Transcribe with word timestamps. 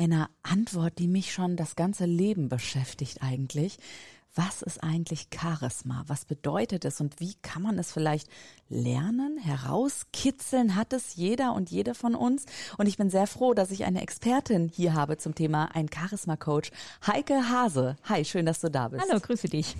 einer 0.00 0.30
Antwort, 0.42 0.98
die 0.98 1.08
mich 1.08 1.30
schon 1.30 1.56
das 1.56 1.76
ganze 1.76 2.06
Leben 2.06 2.48
beschäftigt 2.48 3.22
eigentlich. 3.22 3.78
Was 4.34 4.62
ist 4.62 4.82
eigentlich 4.82 5.28
Charisma? 5.34 6.04
Was 6.06 6.24
bedeutet 6.24 6.86
es 6.86 7.00
und 7.02 7.20
wie 7.20 7.34
kann 7.42 7.62
man 7.62 7.78
es 7.78 7.92
vielleicht 7.92 8.28
lernen, 8.68 9.36
herauskitzeln? 9.36 10.74
Hat 10.74 10.94
es 10.94 11.16
jeder 11.16 11.52
und 11.52 11.70
jede 11.70 11.94
von 11.94 12.14
uns? 12.14 12.46
Und 12.78 12.86
ich 12.86 12.96
bin 12.96 13.10
sehr 13.10 13.26
froh, 13.26 13.52
dass 13.52 13.72
ich 13.72 13.84
eine 13.84 14.00
Expertin 14.00 14.68
hier 14.68 14.94
habe 14.94 15.18
zum 15.18 15.34
Thema 15.34 15.74
ein 15.74 15.88
Charisma-Coach, 15.92 16.70
Heike 17.06 17.50
Hase. 17.50 17.96
Hi, 18.04 18.24
schön, 18.24 18.46
dass 18.46 18.60
du 18.60 18.70
da 18.70 18.88
bist. 18.88 19.04
Hallo, 19.06 19.20
grüße 19.20 19.48
dich. 19.48 19.76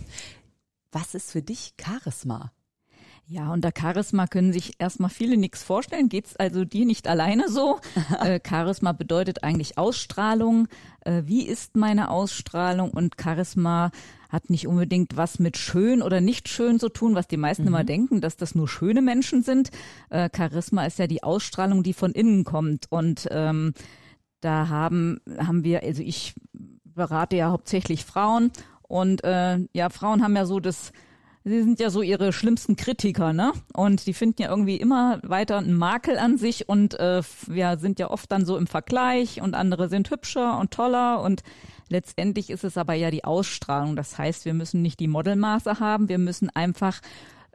Was 0.93 1.15
ist 1.15 1.31
für 1.31 1.43
dich 1.43 1.73
Charisma? 1.81 2.53
Ja, 3.33 3.53
unter 3.53 3.71
Charisma 3.71 4.27
können 4.27 4.53
sich 4.53 4.73
erstmal 4.81 5.09
viele 5.09 5.37
nichts 5.37 5.63
vorstellen. 5.63 6.09
Geht's 6.09 6.35
also 6.35 6.65
dir 6.65 6.85
nicht 6.85 7.07
alleine 7.07 7.49
so? 7.49 7.79
äh, 8.25 8.41
Charisma 8.45 8.91
bedeutet 8.91 9.45
eigentlich 9.45 9.79
Ausstrahlung. 9.79 10.67
Äh, 11.05 11.23
wie 11.27 11.47
ist 11.47 11.77
meine 11.77 12.11
Ausstrahlung? 12.11 12.91
Und 12.91 13.15
Charisma 13.23 13.93
hat 14.31 14.51
nicht 14.51 14.67
unbedingt 14.67 15.17
was 15.17 15.39
mit 15.39 15.57
schön 15.57 16.03
oder 16.03 16.21
nicht 16.21 16.49
schön 16.49 16.81
zu 16.81 16.89
tun, 16.89 17.15
was 17.15 17.29
die 17.29 17.37
meisten 17.37 17.63
mhm. 17.63 17.69
immer 17.69 17.85
denken, 17.85 18.21
dass 18.21 18.37
das 18.37 18.57
nur 18.57 18.67
schöne 18.67 19.01
Menschen 19.01 19.45
sind. 19.45 19.71
Äh, 20.09 20.29
Charisma 20.37 20.85
ist 20.85 20.99
ja 20.99 21.07
die 21.07 21.23
Ausstrahlung, 21.23 21.85
die 21.85 21.93
von 21.93 22.11
innen 22.11 22.43
kommt. 22.43 22.91
Und 22.91 23.29
ähm, 23.31 23.75
da 24.41 24.71
haben, 24.71 25.21
haben 25.39 25.63
wir, 25.63 25.85
also 25.85 26.03
ich 26.03 26.35
berate 26.83 27.37
ja 27.37 27.53
hauptsächlich 27.53 28.05
Frauen 28.05 28.51
und 28.83 29.23
äh, 29.23 29.61
ja, 29.73 29.89
Frauen 29.89 30.21
haben 30.21 30.35
ja 30.35 30.47
so 30.47 30.59
das 30.59 30.91
sie 31.45 31.63
sind 31.63 31.81
ja 31.81 31.91
so 31.91 32.03
ihre 32.03 32.33
schlimmsten 32.33 32.77
Kritiker, 32.77 33.33
ne? 33.33 33.53
Und 33.73 34.07
die 34.07 34.15
finden 34.15 34.43
ja 34.43 34.51
irgendwie 34.51 34.77
immer 34.77 35.21
weiter 35.23 35.59
einen 35.59 35.75
Makel 35.75 36.19
an 36.19 36.37
sich 36.37 36.69
und 36.69 36.99
äh, 36.99 37.23
wir 37.47 37.79
sind 37.79 37.99
ja 37.99 38.11
oft 38.11 38.31
dann 38.31 38.45
so 38.45 38.57
im 38.57 38.67
Vergleich 38.67 39.41
und 39.41 39.55
andere 39.55 39.89
sind 39.89 40.11
hübscher 40.11 40.59
und 40.59 40.71
toller 40.71 41.23
und 41.23 41.43
letztendlich 41.89 42.51
ist 42.51 42.65
es 42.65 42.77
aber 42.77 42.95
ja 42.95 43.11
die 43.11 43.25
Ausstrahlung. 43.25 43.97
Das 43.97 44.19
heißt, 44.19 44.45
wir 44.45 44.55
müssen 44.55 44.83
nicht 44.83 45.01
die 45.01 45.09
Modelmaße 45.09 45.81
haben, 45.81 46.09
wir 46.09 46.19
müssen 46.19 46.51
einfach 46.51 47.01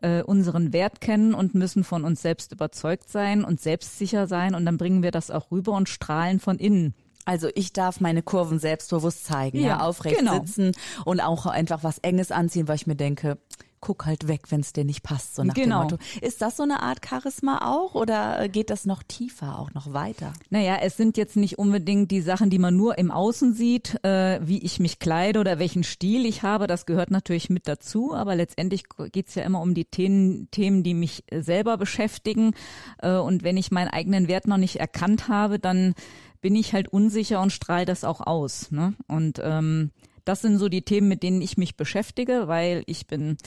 äh, 0.01 0.23
unseren 0.23 0.73
Wert 0.73 0.99
kennen 0.99 1.33
und 1.33 1.55
müssen 1.55 1.83
von 1.83 2.03
uns 2.03 2.21
selbst 2.21 2.51
überzeugt 2.51 3.09
sein 3.09 3.43
und 3.43 3.61
selbstsicher 3.61 4.27
sein 4.27 4.55
und 4.55 4.65
dann 4.65 4.77
bringen 4.77 5.03
wir 5.03 5.11
das 5.11 5.31
auch 5.31 5.51
rüber 5.51 5.73
und 5.73 5.89
strahlen 5.89 6.39
von 6.39 6.57
innen. 6.57 6.95
Also 7.25 7.49
ich 7.55 7.73
darf 7.73 8.01
meine 8.01 8.21
Kurven 8.21 8.59
selbstbewusst 8.59 9.25
zeigen, 9.25 9.59
ja, 9.59 9.67
ja 9.67 9.79
aufrecht 9.79 10.19
genau. 10.19 10.33
sitzen 10.33 10.73
und 11.05 11.21
auch 11.21 11.47
einfach 11.47 11.83
was 11.83 11.97
Enges 11.99 12.31
anziehen, 12.31 12.67
weil 12.67 12.75
ich 12.75 12.85
mir 12.85 12.95
denke, 12.95 13.39
guck 13.85 14.07
halt 14.07 14.27
weg, 14.27 14.41
wenn 14.49 14.61
es 14.61 14.73
dir 14.73 14.83
nicht 14.83 15.03
passt, 15.03 15.35
so 15.35 15.43
nach 15.43 15.53
genau. 15.53 15.83
dem 15.83 15.91
Motto. 15.91 15.97
Ist 16.19 16.41
das 16.41 16.57
so 16.57 16.63
eine 16.63 16.81
Art 16.81 17.05
Charisma 17.07 17.59
auch 17.61 17.93
oder 17.93 18.49
geht 18.49 18.71
das 18.71 18.85
noch 18.85 19.03
tiefer, 19.03 19.59
auch 19.59 19.75
noch 19.75 19.93
weiter? 19.93 20.33
Naja, 20.49 20.77
es 20.81 20.97
sind 20.97 21.17
jetzt 21.17 21.35
nicht 21.35 21.59
unbedingt 21.59 22.09
die 22.09 22.21
Sachen, 22.21 22.49
die 22.49 22.57
man 22.57 22.75
nur 22.75 22.97
im 22.97 23.11
Außen 23.11 23.53
sieht, 23.53 24.03
äh, 24.03 24.39
wie 24.41 24.57
ich 24.57 24.79
mich 24.79 24.97
kleide 24.97 25.39
oder 25.39 25.59
welchen 25.59 25.83
Stil 25.83 26.25
ich 26.25 26.41
habe, 26.41 26.65
das 26.65 26.87
gehört 26.87 27.11
natürlich 27.11 27.51
mit 27.51 27.67
dazu, 27.67 28.15
aber 28.15 28.35
letztendlich 28.35 28.85
geht's 29.11 29.35
ja 29.35 29.43
immer 29.43 29.61
um 29.61 29.75
die 29.75 29.85
Themen, 29.85 30.49
Themen 30.49 30.81
die 30.81 30.95
mich 30.95 31.23
selber 31.31 31.77
beschäftigen 31.77 32.55
äh, 33.03 33.11
und 33.11 33.43
wenn 33.43 33.55
ich 33.55 33.69
meinen 33.69 33.89
eigenen 33.89 34.27
Wert 34.27 34.47
noch 34.47 34.57
nicht 34.57 34.77
erkannt 34.77 35.27
habe, 35.27 35.59
dann 35.59 35.93
bin 36.41 36.55
ich 36.55 36.73
halt 36.73 36.87
unsicher 36.87 37.39
und 37.39 37.51
strahle 37.51 37.85
das 37.85 38.03
auch 38.03 38.21
aus. 38.21 38.71
Ne? 38.71 38.95
Und 39.07 39.39
ähm, 39.43 39.91
das 40.23 40.41
sind 40.41 40.57
so 40.57 40.69
die 40.69 40.81
Themen, 40.81 41.07
mit 41.07 41.21
denen 41.21 41.41
ich 41.41 41.55
mich 41.55 41.77
beschäftige, 41.77 42.47
weil 42.47 42.81
ich 42.87 43.05
bin 43.05 43.37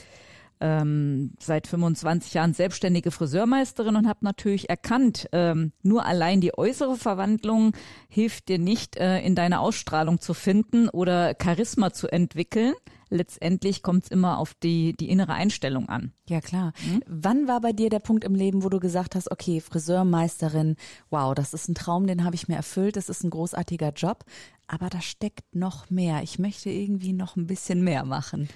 ähm, 0.60 1.32
seit 1.38 1.66
25 1.66 2.34
Jahren 2.34 2.54
selbstständige 2.54 3.10
Friseurmeisterin 3.10 3.96
und 3.96 4.08
habe 4.08 4.20
natürlich 4.22 4.68
erkannt, 4.68 5.28
ähm, 5.32 5.72
nur 5.82 6.04
allein 6.04 6.40
die 6.40 6.56
äußere 6.56 6.96
Verwandlung 6.96 7.72
hilft 8.08 8.48
dir 8.48 8.58
nicht, 8.58 8.96
äh, 8.96 9.20
in 9.20 9.34
deine 9.34 9.60
Ausstrahlung 9.60 10.20
zu 10.20 10.34
finden 10.34 10.88
oder 10.88 11.34
Charisma 11.40 11.92
zu 11.92 12.08
entwickeln. 12.08 12.74
Letztendlich 13.10 13.82
kommt 13.82 14.04
es 14.04 14.10
immer 14.10 14.38
auf 14.38 14.54
die, 14.54 14.94
die 14.94 15.08
innere 15.08 15.32
Einstellung 15.32 15.88
an. 15.88 16.12
Ja, 16.28 16.40
klar. 16.40 16.72
Mhm. 16.84 17.02
Wann 17.06 17.48
war 17.48 17.60
bei 17.60 17.72
dir 17.72 17.88
der 17.88 18.00
Punkt 18.00 18.22
im 18.24 18.34
Leben, 18.34 18.62
wo 18.62 18.68
du 18.68 18.80
gesagt 18.80 19.14
hast, 19.14 19.30
okay, 19.30 19.60
Friseurmeisterin, 19.60 20.76
wow, 21.08 21.34
das 21.34 21.54
ist 21.54 21.68
ein 21.68 21.74
Traum, 21.74 22.06
den 22.06 22.24
habe 22.24 22.34
ich 22.34 22.48
mir 22.48 22.56
erfüllt, 22.56 22.96
das 22.96 23.08
ist 23.08 23.24
ein 23.24 23.30
großartiger 23.30 23.92
Job, 23.92 24.24
aber 24.66 24.90
da 24.90 25.00
steckt 25.00 25.54
noch 25.54 25.88
mehr. 25.88 26.22
Ich 26.22 26.38
möchte 26.38 26.68
irgendwie 26.68 27.14
noch 27.14 27.36
ein 27.36 27.46
bisschen 27.46 27.82
mehr 27.82 28.04
machen. 28.04 28.48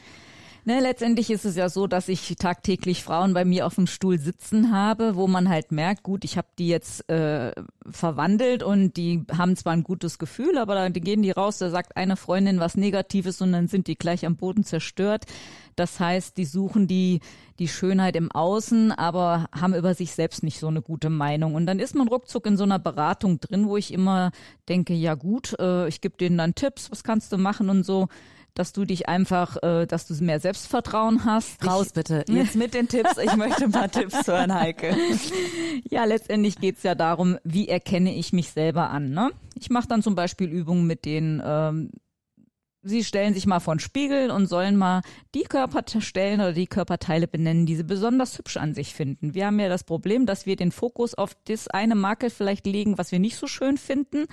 Ne, 0.64 0.78
letztendlich 0.78 1.28
ist 1.30 1.44
es 1.44 1.56
ja 1.56 1.68
so, 1.68 1.88
dass 1.88 2.06
ich 2.06 2.36
tagtäglich 2.38 3.02
Frauen 3.02 3.34
bei 3.34 3.44
mir 3.44 3.66
auf 3.66 3.74
dem 3.74 3.88
Stuhl 3.88 4.20
sitzen 4.20 4.70
habe, 4.70 5.16
wo 5.16 5.26
man 5.26 5.48
halt 5.48 5.72
merkt, 5.72 6.04
gut, 6.04 6.24
ich 6.24 6.36
habe 6.36 6.46
die 6.56 6.68
jetzt 6.68 7.08
äh, 7.10 7.50
verwandelt 7.90 8.62
und 8.62 8.96
die 8.96 9.24
haben 9.36 9.56
zwar 9.56 9.72
ein 9.72 9.82
gutes 9.82 10.20
Gefühl, 10.20 10.56
aber 10.58 10.76
dann 10.76 10.92
gehen 10.92 11.22
die 11.22 11.32
raus, 11.32 11.58
da 11.58 11.68
sagt 11.68 11.96
eine 11.96 12.16
Freundin 12.16 12.60
was 12.60 12.76
Negatives 12.76 13.42
und 13.42 13.50
dann 13.50 13.66
sind 13.66 13.88
die 13.88 13.96
gleich 13.96 14.24
am 14.24 14.36
Boden 14.36 14.62
zerstört. 14.62 15.24
Das 15.74 15.98
heißt, 15.98 16.36
die 16.36 16.44
suchen 16.44 16.86
die, 16.86 17.18
die 17.58 17.66
Schönheit 17.66 18.14
im 18.14 18.30
Außen, 18.30 18.92
aber 18.92 19.48
haben 19.52 19.74
über 19.74 19.94
sich 19.94 20.12
selbst 20.12 20.44
nicht 20.44 20.60
so 20.60 20.68
eine 20.68 20.82
gute 20.82 21.10
Meinung. 21.10 21.56
Und 21.56 21.66
dann 21.66 21.80
ist 21.80 21.96
man 21.96 22.06
ruckzuck 22.06 22.46
in 22.46 22.56
so 22.56 22.62
einer 22.62 22.78
Beratung 22.78 23.40
drin, 23.40 23.66
wo 23.66 23.76
ich 23.76 23.92
immer 23.92 24.30
denke, 24.68 24.94
ja 24.94 25.14
gut, 25.14 25.58
äh, 25.58 25.88
ich 25.88 26.00
gebe 26.00 26.16
denen 26.16 26.38
dann 26.38 26.54
Tipps, 26.54 26.88
was 26.92 27.02
kannst 27.02 27.32
du 27.32 27.38
machen 27.38 27.68
und 27.68 27.84
so 27.84 28.06
dass 28.54 28.72
du 28.72 28.84
dich 28.84 29.08
einfach, 29.08 29.62
äh, 29.62 29.86
dass 29.86 30.06
du 30.06 30.14
mehr 30.22 30.40
Selbstvertrauen 30.40 31.24
hast. 31.24 31.66
Raus 31.66 31.88
ich, 31.88 31.92
bitte, 31.94 32.24
jetzt 32.28 32.54
mit 32.54 32.74
den 32.74 32.88
Tipps. 32.88 33.16
Ich 33.18 33.34
möchte 33.36 33.64
ein 33.64 33.72
paar 33.72 33.90
Tipps 33.90 34.26
hören, 34.26 34.52
Heike. 34.54 34.96
Ja, 35.90 36.04
letztendlich 36.04 36.56
geht's 36.56 36.82
ja 36.82 36.94
darum, 36.94 37.38
wie 37.44 37.68
erkenne 37.68 38.14
ich 38.14 38.32
mich 38.32 38.50
selber 38.50 38.90
an. 38.90 39.10
Ne? 39.10 39.30
Ich 39.58 39.70
mache 39.70 39.88
dann 39.88 40.02
zum 40.02 40.14
Beispiel 40.14 40.48
Übungen 40.48 40.86
mit 40.86 41.04
denen, 41.04 41.42
ähm, 41.44 41.90
Sie 42.84 43.04
stellen 43.04 43.32
sich 43.32 43.46
mal 43.46 43.60
vor 43.60 43.76
den 43.76 43.80
Spiegel 43.80 44.32
und 44.32 44.48
sollen 44.48 44.76
mal 44.76 45.02
die 45.36 45.44
Körperstellen 45.44 46.40
oder 46.40 46.52
die 46.52 46.66
Körperteile 46.66 47.28
benennen, 47.28 47.64
die 47.64 47.76
sie 47.76 47.84
besonders 47.84 48.36
hübsch 48.36 48.56
an 48.56 48.74
sich 48.74 48.92
finden. 48.92 49.34
Wir 49.34 49.46
haben 49.46 49.60
ja 49.60 49.68
das 49.68 49.84
Problem, 49.84 50.26
dass 50.26 50.46
wir 50.46 50.56
den 50.56 50.72
Fokus 50.72 51.14
auf 51.14 51.36
das 51.44 51.68
eine 51.68 51.94
Makel 51.94 52.28
vielleicht 52.28 52.66
legen, 52.66 52.98
was 52.98 53.12
wir 53.12 53.20
nicht 53.20 53.36
so 53.36 53.46
schön 53.46 53.78
finden 53.78 54.26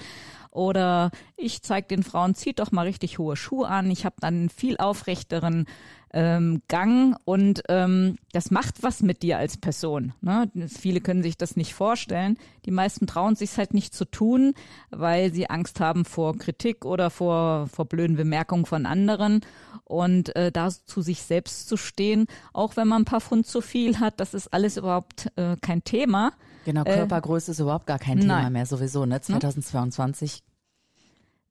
oder 0.51 1.11
ich 1.37 1.61
zeige 1.61 1.87
den 1.87 2.03
Frauen, 2.03 2.35
zieht 2.35 2.59
doch 2.59 2.71
mal 2.71 2.85
richtig 2.85 3.19
hohe 3.19 3.35
Schuhe 3.35 3.67
an. 3.67 3.91
Ich 3.91 4.05
habe 4.05 4.15
dann 4.19 4.35
einen 4.35 4.49
viel 4.49 4.77
aufrechteren 4.77 5.65
ähm, 6.11 6.61
Gang 6.67 7.17
und 7.25 7.61
ähm, 7.69 8.17
das 8.31 8.49
macht 8.49 8.81
was 8.81 9.01
mit 9.01 9.21
dir 9.21 9.37
als 9.37 9.57
Person. 9.57 10.13
Ne? 10.21 10.49
Viele 10.67 11.01
können 11.01 11.21
sich 11.21 11.37
das 11.37 11.55
nicht 11.55 11.73
vorstellen. 11.73 12.37
Die 12.65 12.71
meisten 12.71 13.05
trauen 13.05 13.35
sich 13.35 13.57
halt 13.57 13.73
nicht 13.73 13.93
zu 13.93 14.05
tun, 14.05 14.53
weil 14.89 15.31
sie 15.31 15.49
Angst 15.49 15.79
haben 15.79 16.05
vor 16.05 16.37
Kritik 16.37 16.85
oder 16.85 17.09
vor, 17.09 17.67
vor 17.67 17.85
blöden 17.85 18.15
Bemerkungen 18.15 18.65
von 18.65 18.85
anderen. 18.85 19.41
Und 19.83 20.35
äh, 20.35 20.51
da 20.51 20.69
zu 20.69 21.01
sich 21.01 21.21
selbst 21.21 21.67
zu 21.67 21.77
stehen, 21.77 22.25
auch 22.53 22.75
wenn 22.75 22.87
man 22.87 23.03
ein 23.03 23.05
paar 23.05 23.21
Pfund 23.21 23.45
zu 23.45 23.61
viel 23.61 23.99
hat, 23.99 24.19
das 24.19 24.33
ist 24.33 24.51
alles 24.53 24.77
überhaupt 24.77 25.31
äh, 25.35 25.55
kein 25.61 25.83
Thema. 25.83 26.33
Genau, 26.65 26.83
äh, 26.83 26.95
Körpergröße 26.95 27.51
äh, 27.51 27.53
ist 27.53 27.59
überhaupt 27.59 27.87
gar 27.87 27.99
kein 27.99 28.19
Thema 28.19 28.41
nein. 28.43 28.53
mehr 28.53 28.65
sowieso, 28.65 29.05
ne? 29.05 29.21
2022 29.21 30.43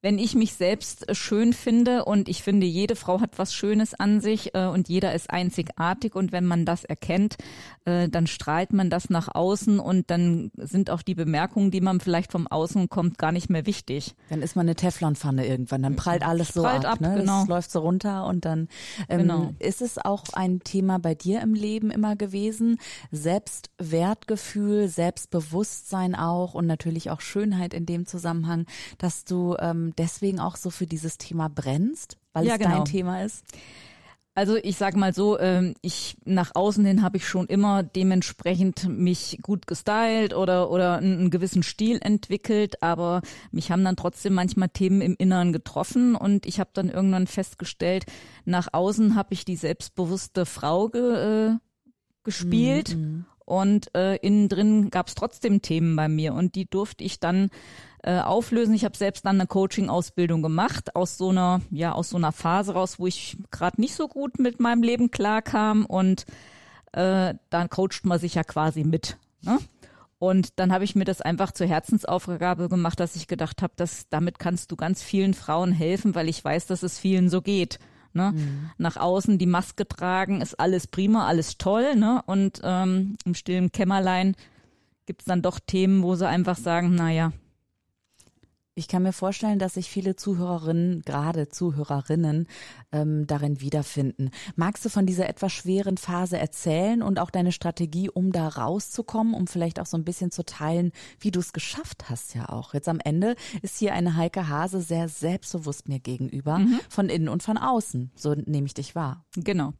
wenn 0.01 0.17
ich 0.17 0.33
mich 0.33 0.53
selbst 0.53 1.05
schön 1.15 1.51
finde 1.51 2.05
und 2.05 2.29
ich 2.29 2.41
finde, 2.41 2.65
jede 2.65 2.95
Frau 2.95 3.19
hat 3.19 3.37
was 3.37 3.53
Schönes 3.53 3.93
an 3.93 4.21
sich 4.21 4.55
äh, 4.55 4.67
und 4.67 4.87
jeder 4.87 5.13
ist 5.13 5.29
einzigartig 5.29 6.15
und 6.15 6.31
wenn 6.31 6.45
man 6.45 6.65
das 6.65 6.85
erkennt, 6.85 7.35
äh, 7.83 8.07
dann 8.07 8.25
strahlt 8.25 8.71
man 8.71 8.89
das 8.89 9.09
nach 9.09 9.27
außen 9.33 9.79
und 9.79 10.09
dann 10.09 10.51
sind 10.55 10.89
auch 10.89 11.01
die 11.01 11.15
Bemerkungen, 11.15 11.69
die 11.69 11.81
man 11.81 11.99
vielleicht 11.99 12.31
vom 12.31 12.47
Außen 12.47 12.87
kommt, 12.87 13.17
gar 13.17 13.33
nicht 13.33 13.49
mehr 13.49 13.65
wichtig. 13.65 14.15
Dann 14.29 14.41
ist 14.41 14.55
man 14.55 14.67
eine 14.67 14.75
Teflonpfanne 14.75 15.45
irgendwann, 15.45 15.83
dann 15.83 15.97
prallt 15.97 16.23
alles 16.23 16.53
so 16.53 16.61
prallt 16.61 16.85
ab, 16.85 16.93
ab 16.93 17.01
ne? 17.01 17.15
genau. 17.17 17.41
Das 17.41 17.49
läuft 17.49 17.71
so 17.71 17.79
runter 17.79 18.25
und 18.25 18.45
dann 18.45 18.69
ähm, 19.09 19.19
genau. 19.19 19.53
ist 19.59 19.81
es 19.81 19.97
auch 19.97 20.23
ein 20.31 20.61
Thema 20.61 20.99
bei 20.99 21.13
dir 21.13 21.41
im 21.41 21.53
Leben 21.53 21.91
immer 21.91 22.15
gewesen, 22.15 22.77
Selbstwertgefühl, 23.11 24.87
Selbstbewusstsein 24.87 26.15
auch 26.15 26.53
und 26.53 26.67
natürlich 26.67 27.09
auch 27.09 27.19
Schönheit 27.19 27.73
in 27.73 27.85
dem 27.85 28.05
Zusammenhang, 28.05 28.65
dass 28.97 29.25
du 29.25 29.57
ähm, 29.59 29.88
deswegen 29.97 30.39
auch 30.39 30.55
so 30.55 30.69
für 30.69 30.87
dieses 30.87 31.17
Thema 31.17 31.49
brennst, 31.49 32.17
weil 32.33 32.45
ja, 32.45 32.53
es 32.53 32.59
genau. 32.59 32.77
dein 32.77 32.85
Thema 32.85 33.23
ist? 33.23 33.43
Also 34.39 34.55
ich 34.55 34.77
sage 34.77 34.97
mal 34.97 35.13
so, 35.13 35.37
ähm, 35.37 35.73
ich 35.81 36.15
nach 36.23 36.51
außen 36.55 36.85
hin 36.85 37.01
habe 37.01 37.17
ich 37.17 37.27
schon 37.27 37.47
immer 37.47 37.83
dementsprechend 37.83 38.87
mich 38.87 39.37
gut 39.41 39.67
gestylt 39.67 40.33
oder 40.33 40.71
oder 40.71 40.99
einen 40.99 41.29
gewissen 41.29 41.61
Stil 41.61 41.99
entwickelt, 42.01 42.81
aber 42.81 43.21
mich 43.51 43.69
haben 43.69 43.83
dann 43.83 43.97
trotzdem 43.97 44.33
manchmal 44.33 44.69
Themen 44.69 45.01
im 45.01 45.15
Inneren 45.17 45.51
getroffen 45.51 46.15
und 46.15 46.45
ich 46.45 46.61
habe 46.61 46.69
dann 46.73 46.87
irgendwann 46.87 47.27
festgestellt, 47.27 48.05
nach 48.45 48.69
außen 48.71 49.15
habe 49.15 49.33
ich 49.33 49.43
die 49.43 49.57
selbstbewusste 49.57 50.45
Frau 50.45 50.87
ge, 50.87 51.49
äh, 51.49 51.57
gespielt 52.23 52.95
mhm. 52.95 53.25
und 53.43 53.93
äh, 53.93 54.15
innen 54.17 54.47
drin 54.47 54.89
gab 54.89 55.09
es 55.09 55.15
trotzdem 55.15 55.61
Themen 55.61 55.97
bei 55.97 56.07
mir 56.07 56.33
und 56.33 56.55
die 56.55 56.69
durfte 56.69 57.03
ich 57.03 57.19
dann 57.19 57.49
äh, 58.03 58.19
auflösen. 58.19 58.73
Ich 58.73 58.85
habe 58.85 58.97
selbst 58.97 59.25
dann 59.25 59.35
eine 59.39 59.47
Coaching-Ausbildung 59.47 60.41
gemacht 60.41 60.95
aus 60.95 61.17
so 61.17 61.29
einer, 61.29 61.61
ja, 61.69 61.91
aus 61.91 62.09
so 62.09 62.17
einer 62.17 62.31
Phase 62.31 62.73
raus, 62.73 62.99
wo 62.99 63.07
ich 63.07 63.37
gerade 63.51 63.81
nicht 63.81 63.95
so 63.95 64.07
gut 64.07 64.39
mit 64.39 64.59
meinem 64.59 64.83
Leben 64.83 65.11
klarkam 65.11 65.85
und 65.85 66.25
äh, 66.93 67.35
dann 67.49 67.69
coacht 67.69 68.05
man 68.05 68.19
sich 68.19 68.35
ja 68.35 68.43
quasi 68.43 68.83
mit. 68.83 69.17
Ne? 69.41 69.59
Und 70.17 70.59
dann 70.59 70.73
habe 70.73 70.83
ich 70.83 70.95
mir 70.95 71.05
das 71.05 71.21
einfach 71.21 71.51
zur 71.51 71.67
Herzensaufgabe 71.67 72.67
gemacht, 72.67 72.99
dass 72.99 73.15
ich 73.15 73.27
gedacht 73.27 73.61
habe, 73.61 73.73
dass 73.77 74.09
damit 74.09 74.37
kannst 74.37 74.71
du 74.71 74.75
ganz 74.75 75.01
vielen 75.01 75.33
Frauen 75.33 75.71
helfen, 75.71 76.13
weil 76.15 76.27
ich 76.27 76.43
weiß, 76.43 76.67
dass 76.67 76.83
es 76.83 76.99
vielen 76.99 77.29
so 77.29 77.41
geht. 77.41 77.79
Ne? 78.11 78.33
Mhm. 78.35 78.71
Nach 78.77 78.97
außen 78.97 79.37
die 79.37 79.45
Maske 79.45 79.87
tragen 79.87 80.41
ist 80.41 80.59
alles 80.59 80.87
prima, 80.87 81.27
alles 81.27 81.57
toll, 81.57 81.95
ne? 81.95 82.21
Und 82.25 82.59
ähm, 82.63 83.17
im 83.23 83.35
stillen 83.35 83.71
Kämmerlein 83.71 84.35
gibt's 85.05 85.25
dann 85.25 85.41
doch 85.41 85.59
Themen, 85.59 86.01
wo 86.03 86.15
sie 86.15 86.27
einfach 86.27 86.57
sagen, 86.57 86.95
naja, 86.95 87.31
ich 88.75 88.87
kann 88.87 89.03
mir 89.03 89.13
vorstellen, 89.13 89.59
dass 89.59 89.73
sich 89.73 89.89
viele 89.89 90.15
Zuhörerinnen, 90.15 91.01
gerade 91.01 91.49
Zuhörerinnen, 91.49 92.47
ähm, 92.91 93.27
darin 93.27 93.61
wiederfinden. 93.61 94.31
Magst 94.55 94.85
du 94.85 94.89
von 94.89 95.05
dieser 95.05 95.27
etwas 95.27 95.51
schweren 95.51 95.97
Phase 95.97 96.37
erzählen 96.37 97.01
und 97.01 97.19
auch 97.19 97.29
deine 97.29 97.51
Strategie, 97.51 98.09
um 98.09 98.31
da 98.31 98.47
rauszukommen, 98.47 99.33
um 99.33 99.47
vielleicht 99.47 99.79
auch 99.79 99.85
so 99.85 99.97
ein 99.97 100.05
bisschen 100.05 100.31
zu 100.31 100.43
teilen, 100.43 100.91
wie 101.19 101.31
du 101.31 101.39
es 101.39 101.53
geschafft 101.53 102.09
hast 102.09 102.35
ja 102.35 102.49
auch. 102.49 102.73
Jetzt 102.73 102.87
am 102.87 102.99
Ende 103.03 103.35
ist 103.61 103.77
hier 103.77 103.93
eine 103.93 104.15
Heike 104.15 104.47
Hase 104.47 104.81
sehr 104.81 105.09
selbstbewusst 105.09 105.89
mir 105.89 105.99
gegenüber, 105.99 106.59
mhm. 106.59 106.79
von 106.89 107.09
innen 107.09 107.29
und 107.29 107.43
von 107.43 107.57
außen. 107.57 108.11
So 108.15 108.33
nehme 108.33 108.67
ich 108.67 108.73
dich 108.73 108.95
wahr. 108.95 109.25
Genau. 109.35 109.73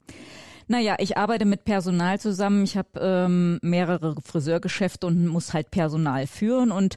Naja, 0.68 0.97
ich 1.00 1.18
arbeite 1.18 1.45
mit 1.45 1.63
Personal 1.63 2.19
zusammen. 2.19 2.63
Ich 2.63 2.77
habe 2.77 3.00
ähm, 3.00 3.59
mehrere 3.63 4.15
Friseurgeschäfte 4.21 5.07
und 5.07 5.25
muss 5.27 5.53
halt 5.53 5.71
Personal 5.71 6.27
führen 6.27 6.71
und 6.71 6.95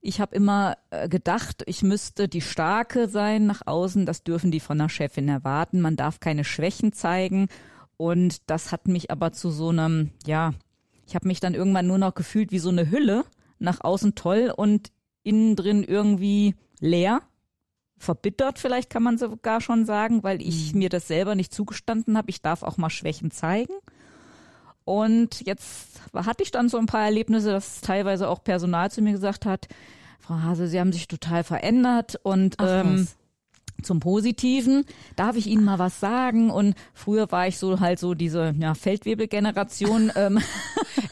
ich 0.00 0.20
habe 0.20 0.34
immer 0.34 0.76
äh, 0.90 1.08
gedacht, 1.08 1.62
ich 1.66 1.82
müsste 1.82 2.28
die 2.28 2.40
Starke 2.40 3.08
sein 3.08 3.46
nach 3.46 3.66
außen. 3.66 4.06
Das 4.06 4.22
dürfen 4.22 4.50
die 4.50 4.60
von 4.60 4.78
der 4.78 4.88
Chefin 4.88 5.28
erwarten. 5.28 5.80
Man 5.80 5.96
darf 5.96 6.20
keine 6.20 6.44
Schwächen 6.44 6.92
zeigen. 6.92 7.48
Und 7.96 8.48
das 8.48 8.70
hat 8.70 8.86
mich 8.86 9.10
aber 9.10 9.32
zu 9.32 9.50
so 9.50 9.70
einem, 9.70 10.10
ja, 10.24 10.52
ich 11.06 11.14
habe 11.14 11.26
mich 11.26 11.40
dann 11.40 11.54
irgendwann 11.54 11.86
nur 11.86 11.98
noch 11.98 12.14
gefühlt 12.14 12.52
wie 12.52 12.60
so 12.60 12.68
eine 12.68 12.90
Hülle. 12.90 13.24
Nach 13.58 13.82
außen 13.82 14.14
toll 14.14 14.52
und 14.56 14.92
innen 15.24 15.56
drin 15.56 15.82
irgendwie 15.82 16.54
leer. 16.80 17.22
Verbittert 17.96 18.60
vielleicht 18.60 18.90
kann 18.90 19.02
man 19.02 19.18
sogar 19.18 19.60
schon 19.60 19.84
sagen, 19.84 20.22
weil 20.22 20.40
ich 20.40 20.72
mhm. 20.72 20.78
mir 20.78 20.88
das 20.88 21.08
selber 21.08 21.34
nicht 21.34 21.52
zugestanden 21.52 22.16
habe. 22.16 22.30
Ich 22.30 22.40
darf 22.40 22.62
auch 22.62 22.76
mal 22.76 22.90
Schwächen 22.90 23.32
zeigen. 23.32 23.74
Und 24.88 25.42
jetzt 25.44 26.00
hatte 26.14 26.42
ich 26.42 26.50
dann 26.50 26.70
so 26.70 26.78
ein 26.78 26.86
paar 26.86 27.04
Erlebnisse, 27.04 27.50
dass 27.50 27.82
teilweise 27.82 28.26
auch 28.26 28.42
Personal 28.42 28.90
zu 28.90 29.02
mir 29.02 29.12
gesagt 29.12 29.44
hat, 29.44 29.68
Frau 30.18 30.40
Hase, 30.40 30.66
Sie 30.66 30.80
haben 30.80 30.94
sich 30.94 31.08
total 31.08 31.44
verändert 31.44 32.18
und 32.22 32.54
Ach, 32.56 32.84
ähm, 32.86 33.06
zum 33.82 34.00
Positiven. 34.00 34.84
Darf 35.16 35.36
ich 35.36 35.46
Ihnen 35.46 35.64
mal 35.64 35.78
was 35.78 36.00
sagen? 36.00 36.50
Und 36.50 36.74
früher 36.94 37.30
war 37.30 37.46
ich 37.46 37.58
so 37.58 37.80
halt 37.80 37.98
so 37.98 38.14
diese 38.14 38.54
ja, 38.58 38.74
Feldwebel-Generation. 38.74 40.12
ähm. 40.16 40.38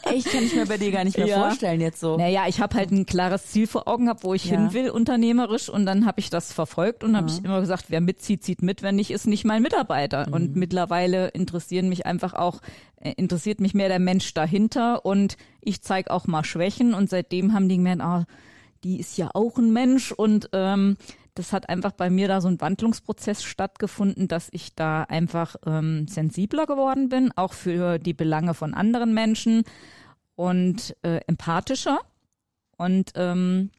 Echt, 0.03 0.31
kann 0.31 0.43
ich 0.43 0.55
mir 0.55 0.65
bei 0.65 0.77
dir 0.77 0.91
gar 0.91 1.03
nicht 1.03 1.17
mehr 1.17 1.27
ja. 1.27 1.39
vorstellen 1.39 1.81
jetzt 1.81 1.99
so. 1.99 2.17
Naja, 2.17 2.45
ich 2.47 2.59
habe 2.59 2.75
halt 2.75 2.91
ein 2.91 3.05
klares 3.05 3.47
Ziel 3.47 3.67
vor 3.67 3.87
Augen 3.87 4.05
gehabt, 4.05 4.23
wo 4.23 4.33
ich 4.33 4.45
ja. 4.45 4.51
hin 4.51 4.73
will, 4.73 4.89
unternehmerisch. 4.89 5.69
Und 5.69 5.85
dann 5.85 6.05
habe 6.05 6.19
ich 6.19 6.29
das 6.29 6.53
verfolgt 6.53 7.03
und 7.03 7.15
habe 7.15 7.29
ich 7.29 7.43
immer 7.43 7.59
gesagt, 7.59 7.85
wer 7.89 8.01
mitzieht, 8.01 8.43
zieht 8.43 8.61
mit. 8.61 8.83
Wenn 8.83 8.95
nicht, 8.95 9.11
ist 9.11 9.27
nicht 9.27 9.45
mein 9.45 9.61
Mitarbeiter. 9.61 10.27
Mhm. 10.27 10.33
Und 10.33 10.55
mittlerweile 10.55 11.29
interessieren 11.29 11.89
mich 11.89 12.05
einfach 12.05 12.33
auch, 12.33 12.61
äh, 12.99 13.13
interessiert 13.17 13.61
mich 13.61 13.73
mehr 13.73 13.89
der 13.89 13.99
Mensch 13.99 14.33
dahinter. 14.33 15.05
Und 15.05 15.37
ich 15.61 15.81
zeige 15.81 16.11
auch 16.11 16.27
mal 16.27 16.43
Schwächen. 16.43 16.93
Und 16.93 17.09
seitdem 17.09 17.53
haben 17.53 17.69
die 17.69 17.77
gemerkt, 17.77 18.01
ah, 18.01 18.25
die 18.83 18.99
ist 18.99 19.17
ja 19.17 19.29
auch 19.33 19.57
ein 19.57 19.73
Mensch 19.73 20.11
und 20.11 20.49
ähm, 20.53 20.97
das 21.37 21.53
hat 21.53 21.69
einfach 21.69 21.91
bei 21.91 22.09
mir 22.09 22.27
da 22.27 22.41
so 22.41 22.47
ein 22.47 22.59
Wandlungsprozess 22.59 23.43
stattgefunden, 23.43 24.27
dass 24.27 24.49
ich 24.51 24.73
da 24.75 25.03
einfach 25.03 25.55
ähm, 25.65 26.07
sensibler 26.07 26.65
geworden 26.65 27.09
bin, 27.09 27.31
auch 27.35 27.53
für 27.53 27.99
die 27.99 28.13
Belange 28.13 28.53
von 28.53 28.73
anderen 28.73 29.13
Menschen 29.13 29.63
und 30.35 30.95
äh, 31.03 31.17
empathischer. 31.27 31.99
Und 32.77 33.11
ähm, 33.15 33.69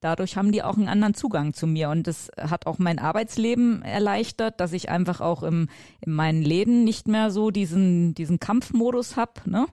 dadurch 0.00 0.36
haben 0.36 0.52
die 0.52 0.62
auch 0.62 0.76
einen 0.76 0.88
anderen 0.88 1.14
Zugang 1.14 1.54
zu 1.54 1.66
mir. 1.66 1.88
Und 1.88 2.06
das 2.06 2.30
hat 2.38 2.66
auch 2.66 2.78
mein 2.78 2.98
Arbeitsleben 2.98 3.82
erleichtert, 3.82 4.60
dass 4.60 4.72
ich 4.72 4.90
einfach 4.90 5.20
auch 5.20 5.42
im, 5.42 5.68
in 6.00 6.12
meinen 6.12 6.42
Läden 6.42 6.84
nicht 6.84 7.08
mehr 7.08 7.30
so 7.30 7.50
diesen, 7.50 8.14
diesen 8.14 8.38
Kampfmodus 8.38 9.16
hab, 9.16 9.46
ne? 9.46 9.66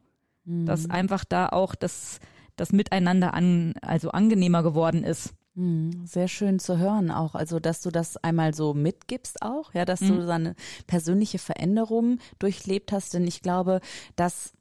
Mhm. 0.45 0.66
Dass 0.66 0.89
einfach 0.89 1.25
da 1.25 1.50
auch 1.50 1.75
das, 1.75 2.19
das 2.56 2.71
Miteinander 2.71 3.33
an, 3.33 3.74
also 3.81 4.12
angenehmer 4.12 4.63
geworden 4.63 5.04
ist. 5.04 5.33
Hm, 5.56 6.06
sehr 6.06 6.28
schön 6.28 6.60
zu 6.60 6.78
hören 6.78 7.10
auch, 7.10 7.34
also 7.34 7.60
dass 7.60 7.81
du 7.81 7.90
das 7.90 8.18
einmal 8.18 8.54
so 8.54 8.75
mitgibst 8.75 9.42
auch, 9.42 9.74
ja, 9.74 9.84
dass 9.84 10.01
mhm. 10.01 10.07
du 10.07 10.25
seine 10.25 10.56
persönliche 10.86 11.40
Veränderung 11.40 12.19
durchlebt 12.38 12.92
hast, 12.92 13.16
denn 13.16 13.25
ich 13.25 13.42
glaube, 13.42 13.81
dass, 14.16 14.54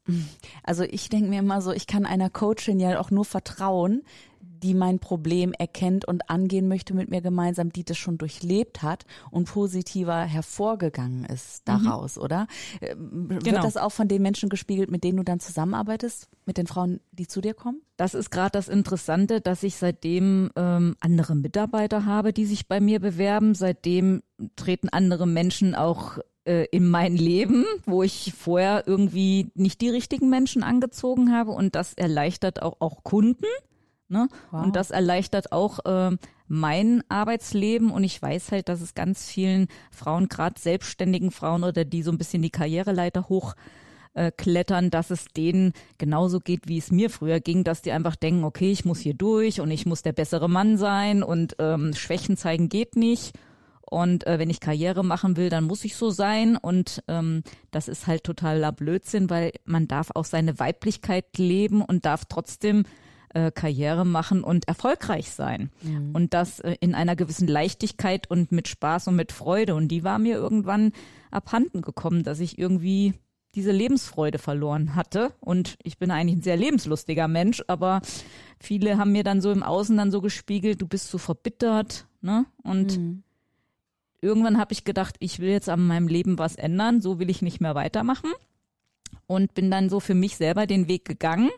also 0.63 0.85
ich 0.85 1.11
denke 1.11 1.29
mir 1.29 1.41
immer 1.41 1.61
so, 1.61 1.73
ich 1.73 1.87
kann 1.87 2.07
einer 2.07 2.31
Coachin 2.31 2.81
ja 2.81 2.99
auch 3.01 3.11
nur 3.11 3.27
vertrauen, 3.27 4.03
die 4.63 4.75
mein 4.75 4.99
Problem 4.99 5.53
erkennt 5.53 6.05
und 6.05 6.31
angehen 6.31 6.69
möchte 6.69 6.95
mit 6.95 7.11
mir 7.11 7.21
gemeinsam, 7.21 7.73
die 7.73 7.85
das 7.85 7.97
schon 7.97 8.19
durchlebt 8.19 8.83
hat 8.83 9.05
und 9.31 9.47
positiver 9.47 10.23
hervorgegangen 10.23 11.25
ist 11.25 11.67
mhm. 11.67 11.85
daraus, 11.85 12.17
mhm. 12.17 12.23
oder? 12.23 12.47
Ähm, 12.81 13.31
wird 13.31 13.45
genau. 13.45 13.63
das 13.63 13.77
auch 13.77 13.93
von 13.93 14.09
den 14.09 14.23
Menschen 14.23 14.49
gespiegelt, 14.49 14.91
mit 14.91 15.05
denen 15.05 15.19
du 15.19 15.25
dann 15.25 15.41
zusammenarbeitest, 15.41 16.29
mit 16.47 16.59
den 16.59 16.67
Frauen, 16.67 17.01
die 17.13 17.27
zu 17.27 17.41
dir 17.41 17.55
kommen? 17.55 17.83
Das 17.97 18.15
ist 18.15 18.31
gerade 18.31 18.53
das 18.53 18.69
Interessante, 18.69 19.41
dass 19.41 19.63
ich 19.63 19.77
seitdem 19.77 20.51
ähm, 20.57 20.97
andere 21.01 21.35
Mitarbeiter 21.35 22.05
habe, 22.05 22.33
die 22.33 22.47
sich 22.47 22.69
bei 22.69 22.81
mir 22.81 23.01
bewerben. 23.01 23.55
Seitdem 23.55 24.23
treten 24.57 24.89
andere 24.89 25.27
Menschen 25.27 25.75
auch 25.75 26.19
äh, 26.49 26.67
in 26.71 26.89
mein 26.89 27.17
Leben, 27.17 27.67
wo 27.85 28.03
ich 28.03 28.33
vorher 28.37 28.85
irgendwie 28.87 29.51
nicht 29.55 29.81
die 29.81 29.91
richtigen 29.91 30.31
Menschen 30.31 30.63
angezogen 30.63 31.33
habe 31.33 31.51
und 31.51 31.75
das 31.75 31.93
erleichtert 31.95 32.63
auch, 32.63 32.77
auch 32.81 33.05
Kunden. 33.05 33.47
Ne? 34.09 34.29
Wow. 34.51 34.65
Und 34.65 34.77
das 34.77 34.91
erleichtert 34.91 35.53
auch 35.53 35.85
äh, 35.85 36.17
mein 36.47 37.03
Arbeitsleben 37.09 37.91
und 37.91 38.05
ich 38.05 38.21
weiß 38.21 38.53
halt, 38.53 38.69
dass 38.69 38.81
es 38.81 38.95
ganz 38.95 39.27
vielen 39.27 39.69
Frauen, 39.91 40.29
gerade 40.29 40.59
selbstständigen 40.59 41.31
Frauen 41.31 41.63
oder 41.63 41.85
die 41.85 42.03
so 42.03 42.11
ein 42.11 42.19
bisschen 42.19 42.43
die 42.43 42.51
Karriereleiter 42.51 43.29
hoch 43.29 43.55
äh, 44.15 44.33
klettern, 44.33 44.91
dass 44.91 45.11
es 45.11 45.27
denen 45.27 45.73
genauso 45.99 46.41
geht, 46.41 46.67
wie 46.67 46.79
es 46.79 46.91
mir 46.91 47.11
früher 47.11 47.41
ging, 47.41 47.65
dass 47.65 47.83
die 47.83 47.93
einfach 47.93 48.17
denken, 48.17 48.45
okay, 48.45 48.73
ich 48.73 48.85
muss 48.85 49.01
hier 49.01 49.15
durch 49.15 49.61
und 49.61 49.71
ich 49.71 49.87
muss 49.87 50.03
der 50.03 50.13
bessere 50.13 50.49
Mann 50.49 50.79
sein 50.79 51.23
und 51.23 51.57
ähm, 51.59 51.95
Schwächen 51.95 52.37
zeigen 52.37 52.69
geht 52.69 52.97
nicht. 52.97 53.39
Und 53.91 54.27
äh, 54.27 54.39
wenn 54.39 54.51
ich 54.51 54.61
Karriere 54.61 55.05
machen 55.05 55.37
will, 55.37 55.49
dann 55.49 55.65
muss 55.65 55.85
ich 55.85 55.97
so 55.97 56.11
sein. 56.11 56.57
Und 56.57 57.03
ähm, 57.09 57.43
das 57.71 57.89
ist 57.89 58.07
halt 58.07 58.25
totaler 58.25 58.73
Blödsinn, 58.73 59.31
weil 59.31 59.53
man 59.65 59.89
darf 59.89 60.11
auch 60.15 60.27
seine 60.27 60.59
Weiblichkeit 60.59 61.39
leben 61.39 61.81
und 61.83 62.05
darf 62.05 62.25
trotzdem 62.29 62.85
äh, 63.35 63.51
Karriere 63.51 64.05
machen 64.05 64.43
und 64.43 64.69
erfolgreich 64.69 65.31
sein. 65.31 65.71
Mhm. 65.83 66.15
Und 66.15 66.35
das 66.35 66.61
äh, 66.61 66.77
in 66.81 66.95
einer 66.95 67.17
gewissen 67.17 67.49
Leichtigkeit 67.49 68.31
und 68.31 68.53
mit 68.53 68.69
Spaß 68.69 69.09
und 69.09 69.17
mit 69.17 69.33
Freude. 69.33 69.75
Und 69.75 69.89
die 69.89 70.05
war 70.05 70.19
mir 70.19 70.37
irgendwann 70.37 70.93
abhanden 71.31 71.83
gekommen, 71.83 72.23
dass 72.23 72.41
ich 72.41 72.59
irgendwie 72.59 73.15
diese 73.55 73.73
Lebensfreude 73.73 74.39
verloren 74.39 74.95
hatte. 74.95 75.33
Und 75.41 75.79
ich 75.83 75.99
bin 75.99 76.11
eigentlich 76.11 76.39
ein 76.39 76.43
sehr 76.43 76.57
lebenslustiger 76.57 77.29
Mensch, 77.29 77.63
aber 77.67 78.01
viele 78.61 78.99
haben 78.99 79.13
mir 79.13 79.25
dann 79.25 79.41
so 79.41 79.51
im 79.51 79.63
Außen 79.63 79.97
dann 79.97 80.11
so 80.11 80.21
gespiegelt, 80.21 80.81
du 80.81 80.87
bist 80.87 81.11
so 81.11 81.19
verbittert, 81.19 82.07
ne? 82.21 82.47
Und 82.63 82.99
mhm. 82.99 83.23
irgendwann 84.21 84.59
habe 84.59 84.73
ich 84.73 84.85
gedacht, 84.85 85.17
ich 85.19 85.41
will 85.41 85.51
jetzt 85.51 85.69
an 85.69 85.87
meinem 85.87 86.09
Leben 86.09 86.39
was 86.39 86.57
ändern, 86.57 87.01
so 87.01 87.19
will 87.19 87.31
ich 87.31 87.43
nicht 87.43 87.61
mehr 87.61 87.75
weitermachen. 87.75 88.31
Und 89.27 89.55
bin 89.55 89.71
dann 89.71 89.91
so 89.91 90.01
für 90.01 90.15
mich 90.15 90.37
selber 90.37 90.67
den 90.67 90.89
Weg 90.89 91.05
gegangen 91.05 91.51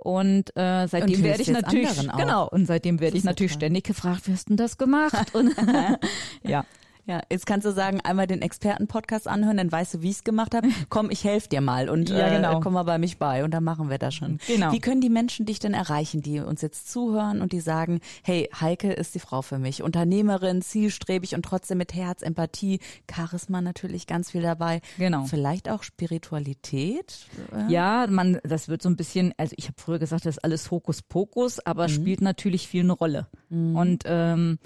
und 0.00 0.56
äh, 0.56 0.86
seitdem 0.88 1.18
und 1.18 1.24
werde 1.24 1.42
ich 1.42 1.48
natürlich 1.48 2.08
genau 2.16 2.48
und 2.48 2.66
seitdem 2.66 3.00
werde 3.00 3.16
ich 3.16 3.24
natürlich 3.24 3.52
ständig 3.52 3.84
gefragt, 3.84 4.26
wie 4.26 4.32
hast 4.32 4.46
du 4.46 4.50
denn 4.50 4.56
das 4.56 4.78
gemacht? 4.78 5.34
Und 5.34 5.54
ja. 6.42 6.64
Ja, 7.10 7.22
jetzt 7.28 7.44
kannst 7.44 7.66
du 7.66 7.72
sagen, 7.72 8.00
einmal 8.02 8.28
den 8.28 8.40
Experten-Podcast 8.40 9.26
anhören, 9.26 9.56
dann 9.56 9.72
weißt 9.72 9.94
du, 9.94 10.02
wie 10.02 10.10
ich 10.10 10.16
es 10.18 10.22
gemacht 10.24 10.54
habe. 10.54 10.68
Komm, 10.90 11.10
ich 11.10 11.24
helfe 11.24 11.48
dir 11.48 11.60
mal 11.60 11.88
und 11.88 12.08
Ja, 12.08 12.28
genau. 12.28 12.58
äh, 12.58 12.60
komm 12.62 12.74
mal 12.74 12.84
bei 12.84 12.98
mich 12.98 13.18
bei 13.18 13.42
und 13.42 13.50
dann 13.52 13.64
machen 13.64 13.90
wir 13.90 13.98
das 13.98 14.14
schon. 14.14 14.38
Genau. 14.46 14.70
Wie 14.70 14.78
können 14.78 15.00
die 15.00 15.10
Menschen 15.10 15.44
dich 15.44 15.58
denn 15.58 15.74
erreichen, 15.74 16.22
die 16.22 16.38
uns 16.38 16.62
jetzt 16.62 16.88
zuhören 16.92 17.42
und 17.42 17.50
die 17.50 17.58
sagen, 17.58 17.98
hey, 18.22 18.48
Heike 18.60 18.92
ist 18.92 19.16
die 19.16 19.18
Frau 19.18 19.42
für 19.42 19.58
mich. 19.58 19.82
Unternehmerin, 19.82 20.62
zielstrebig 20.62 21.34
und 21.34 21.42
trotzdem 21.44 21.78
mit 21.78 21.94
Herz, 21.94 22.22
Empathie, 22.22 22.78
Charisma 23.12 23.60
natürlich 23.60 24.06
ganz 24.06 24.30
viel 24.30 24.42
dabei. 24.42 24.80
Genau. 24.96 25.24
Vielleicht 25.24 25.68
auch 25.68 25.82
Spiritualität. 25.82 27.26
Äh, 27.52 27.72
Ja, 27.72 28.06
man, 28.08 28.38
das 28.44 28.68
wird 28.68 28.82
so 28.82 28.88
ein 28.88 28.94
bisschen, 28.94 29.34
also 29.36 29.52
ich 29.58 29.64
habe 29.64 29.74
früher 29.80 29.98
gesagt, 29.98 30.26
das 30.26 30.36
ist 30.36 30.44
alles 30.44 30.70
Hokuspokus, 30.70 31.58
aber 31.66 31.88
spielt 31.88 32.20
natürlich 32.20 32.68
viel 32.68 32.84
eine 32.84 32.92
Rolle. 32.92 33.26
Und 33.50 34.04
ähm, 34.06 34.60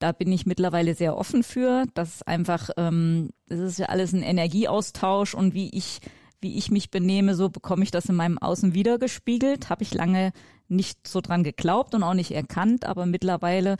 da 0.00 0.12
bin 0.12 0.32
ich 0.32 0.46
mittlerweile 0.46 0.94
sehr 0.94 1.16
offen 1.16 1.44
für. 1.44 1.84
Das 1.94 2.16
ist 2.16 2.26
einfach, 2.26 2.70
ähm, 2.76 3.30
das 3.46 3.60
ist 3.60 3.78
ja 3.78 3.86
alles 3.86 4.12
ein 4.12 4.22
Energieaustausch 4.22 5.34
und 5.34 5.54
wie 5.54 5.70
ich, 5.70 6.00
wie 6.40 6.56
ich 6.56 6.70
mich 6.70 6.90
benehme, 6.90 7.34
so 7.36 7.50
bekomme 7.50 7.84
ich 7.84 7.90
das 7.90 8.06
in 8.06 8.16
meinem 8.16 8.38
Außen 8.38 8.74
wiedergespiegelt. 8.74 9.70
Habe 9.70 9.82
ich 9.82 9.94
lange 9.94 10.32
nicht 10.68 11.06
so 11.06 11.20
dran 11.20 11.44
geglaubt 11.44 11.94
und 11.94 12.02
auch 12.02 12.14
nicht 12.14 12.32
erkannt, 12.32 12.86
aber 12.86 13.04
mittlerweile 13.06 13.76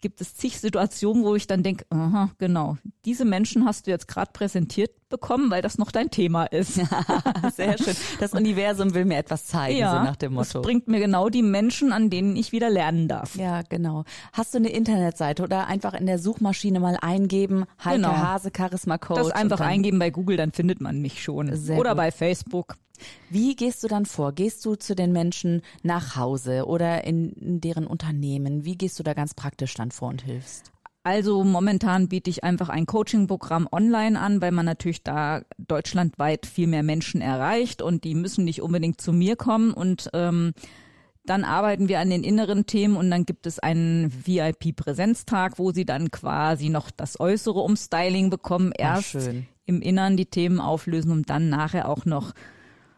gibt 0.00 0.20
es 0.20 0.36
zig 0.36 0.60
Situationen, 0.60 1.24
wo 1.24 1.34
ich 1.34 1.48
dann 1.48 1.64
denke, 1.64 1.84
aha, 1.90 2.30
genau, 2.38 2.78
diese 3.04 3.24
Menschen 3.24 3.64
hast 3.64 3.86
du 3.86 3.90
jetzt 3.90 4.06
gerade 4.06 4.30
präsentiert 4.32 4.92
bekommen, 5.08 5.50
weil 5.50 5.62
das 5.62 5.78
noch 5.78 5.90
dein 5.90 6.10
Thema 6.10 6.44
ist. 6.44 6.74
Sehr 7.56 7.78
schön. 7.78 7.94
Das 8.20 8.32
Universum 8.32 8.94
will 8.94 9.04
mir 9.04 9.18
etwas 9.18 9.46
zeigen, 9.46 9.78
so 9.78 9.82
nach 9.84 10.16
dem 10.16 10.34
das 10.34 10.54
Motto. 10.54 10.62
bringt 10.62 10.88
mir 10.88 11.00
genau 11.00 11.28
die 11.28 11.42
Menschen, 11.42 11.92
an 11.92 12.10
denen 12.10 12.36
ich 12.36 12.52
wieder 12.52 12.70
lernen 12.70 13.08
darf. 13.08 13.36
Ja, 13.36 13.62
genau. 13.62 14.04
Hast 14.32 14.54
du 14.54 14.58
eine 14.58 14.68
Internetseite 14.70 15.42
oder 15.42 15.66
einfach 15.66 15.94
in 15.94 16.06
der 16.06 16.18
Suchmaschine 16.18 16.80
mal 16.80 16.96
eingeben, 17.00 17.64
Heike 17.84 17.96
Genau. 17.96 18.16
Hase 18.16 18.50
Charisma 18.56 18.98
Coach. 18.98 19.18
Das 19.18 19.30
einfach 19.32 19.60
eingeben 19.60 19.98
bei 19.98 20.10
Google, 20.10 20.36
dann 20.36 20.52
findet 20.52 20.80
man 20.80 21.00
mich 21.00 21.22
schon. 21.22 21.54
Sehr 21.56 21.78
Oder 21.78 21.90
gut. 21.90 21.96
bei 21.98 22.10
Facebook. 22.12 22.76
Wie 23.30 23.54
gehst 23.54 23.82
du 23.84 23.88
dann 23.88 24.06
vor? 24.06 24.32
Gehst 24.32 24.64
du 24.64 24.74
zu 24.74 24.94
den 24.96 25.12
Menschen 25.12 25.62
nach 25.82 26.16
Hause 26.16 26.66
oder 26.66 27.04
in, 27.04 27.32
in 27.34 27.60
deren 27.60 27.86
Unternehmen? 27.86 28.64
Wie 28.64 28.76
gehst 28.76 28.98
du 28.98 29.02
da 29.04 29.14
ganz 29.14 29.34
praktisch 29.34 29.74
dann 29.74 29.90
vor 29.90 30.08
und 30.08 30.22
hilfst? 30.22 30.72
Also 31.08 31.42
momentan 31.42 32.08
biete 32.08 32.28
ich 32.28 32.44
einfach 32.44 32.68
ein 32.68 32.84
Coaching-Programm 32.84 33.66
online 33.72 34.20
an, 34.20 34.42
weil 34.42 34.52
man 34.52 34.66
natürlich 34.66 35.02
da 35.02 35.40
deutschlandweit 35.56 36.44
viel 36.44 36.66
mehr 36.66 36.82
Menschen 36.82 37.22
erreicht 37.22 37.80
und 37.80 38.04
die 38.04 38.14
müssen 38.14 38.44
nicht 38.44 38.60
unbedingt 38.60 39.00
zu 39.00 39.14
mir 39.14 39.34
kommen 39.34 39.72
und 39.72 40.10
ähm, 40.12 40.52
dann 41.24 41.44
arbeiten 41.44 41.88
wir 41.88 42.00
an 42.00 42.10
den 42.10 42.24
inneren 42.24 42.66
Themen 42.66 42.94
und 42.94 43.10
dann 43.10 43.24
gibt 43.24 43.46
es 43.46 43.58
einen 43.58 44.12
VIP-Präsenztag, 44.26 45.58
wo 45.58 45.72
sie 45.72 45.86
dann 45.86 46.10
quasi 46.10 46.68
noch 46.68 46.90
das 46.90 47.18
äußere 47.18 47.60
Umstyling 47.60 48.28
bekommen, 48.28 48.72
erst 48.76 49.12
schön. 49.12 49.46
im 49.64 49.80
Inneren 49.80 50.18
die 50.18 50.26
Themen 50.26 50.60
auflösen, 50.60 51.10
um 51.10 51.22
dann 51.22 51.48
nachher 51.48 51.88
auch 51.88 52.04
noch 52.04 52.34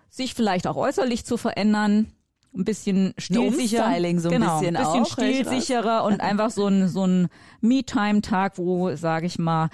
sich 0.08 0.34
vielleicht 0.34 0.66
auch 0.66 0.76
äußerlich 0.76 1.24
zu 1.24 1.36
verändern. 1.36 2.08
Ein 2.52 2.64
bisschen 2.64 3.14
stilsicher. 3.16 3.85
Umstyling 3.85 4.19
so 4.19 4.28
ein 4.28 4.40
genau, 4.40 4.59
bisschen 4.59 4.75
bisschen 4.75 5.02
auch, 5.02 5.07
stilsicherer 5.12 6.04
und 6.04 6.21
einfach 6.21 6.50
so 6.50 6.66
ein, 6.66 6.88
so 6.88 7.07
ein 7.07 7.28
Me-Time-Tag, 7.61 8.59
wo, 8.59 8.95
sage 8.97 9.26
ich 9.26 9.38
mal, 9.38 9.71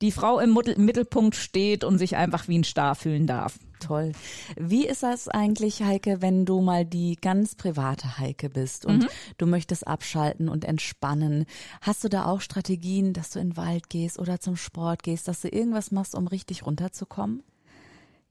die 0.00 0.12
Frau 0.12 0.40
im 0.40 0.54
Mittel- 0.54 0.78
Mittelpunkt 0.78 1.36
steht 1.36 1.84
und 1.84 1.98
sich 1.98 2.16
einfach 2.16 2.48
wie 2.48 2.58
ein 2.58 2.64
Star 2.64 2.94
fühlen 2.94 3.26
darf. 3.26 3.58
Toll. 3.80 4.12
Wie 4.58 4.86
ist 4.86 5.02
das 5.02 5.28
eigentlich, 5.28 5.82
Heike, 5.82 6.20
wenn 6.20 6.44
du 6.44 6.60
mal 6.60 6.84
die 6.84 7.16
ganz 7.20 7.54
private 7.54 8.18
Heike 8.18 8.50
bist 8.50 8.84
und 8.84 9.06
du 9.38 9.46
möchtest 9.46 9.86
abschalten 9.86 10.48
und 10.48 10.64
entspannen? 10.64 11.46
Hast 11.80 12.02
du 12.04 12.08
da 12.08 12.26
auch 12.26 12.40
Strategien, 12.40 13.12
dass 13.12 13.30
du 13.30 13.38
in 13.38 13.50
den 13.50 13.56
Wald 13.56 13.88
gehst 13.88 14.18
oder 14.18 14.40
zum 14.40 14.56
Sport 14.56 15.02
gehst, 15.02 15.28
dass 15.28 15.40
du 15.42 15.48
irgendwas 15.48 15.92
machst, 15.92 16.14
um 16.14 16.26
richtig 16.26 16.66
runterzukommen? 16.66 17.42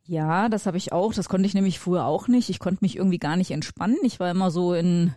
Ja, 0.09 0.49
das 0.49 0.65
habe 0.65 0.77
ich 0.77 0.91
auch. 0.91 1.13
Das 1.13 1.29
konnte 1.29 1.45
ich 1.45 1.53
nämlich 1.53 1.77
früher 1.77 2.05
auch 2.05 2.27
nicht. 2.27 2.49
Ich 2.49 2.57
konnte 2.57 2.79
mich 2.81 2.95
irgendwie 2.95 3.19
gar 3.19 3.37
nicht 3.37 3.51
entspannen. 3.51 3.97
Ich 4.01 4.19
war 4.19 4.31
immer 4.31 4.49
so 4.49 4.73
in 4.73 5.13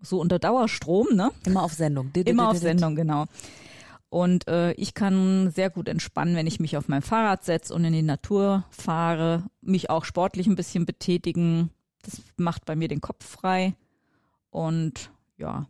so 0.00 0.20
unter 0.20 0.38
Dauerstrom, 0.38 1.08
ne? 1.14 1.32
Immer 1.44 1.64
auf 1.64 1.72
Sendung. 1.72 2.12
Immer 2.14 2.50
auf 2.50 2.58
Sendung, 2.58 2.94
genau. 2.94 3.24
Und 4.08 4.46
äh, 4.46 4.70
ich 4.74 4.94
kann 4.94 5.50
sehr 5.50 5.68
gut 5.68 5.88
entspannen, 5.88 6.36
wenn 6.36 6.46
ich 6.46 6.60
mich 6.60 6.76
auf 6.76 6.86
mein 6.86 7.02
Fahrrad 7.02 7.44
setze 7.44 7.74
und 7.74 7.84
in 7.84 7.92
die 7.92 8.02
Natur 8.02 8.64
fahre, 8.70 9.42
mich 9.62 9.90
auch 9.90 10.04
sportlich 10.04 10.46
ein 10.46 10.54
bisschen 10.54 10.86
betätigen. 10.86 11.70
Das 12.02 12.22
macht 12.36 12.66
bei 12.66 12.76
mir 12.76 12.86
den 12.86 13.00
Kopf 13.00 13.26
frei. 13.26 13.74
Und 14.50 15.10
ja, 15.38 15.66